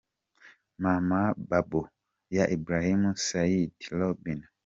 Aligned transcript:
Mama 0.83 1.19
Bobo 1.47 1.81
ya 2.35 2.43
IbrahimaSeydi 2.55 3.85
& 3.93 3.99
Robin. 3.99 4.39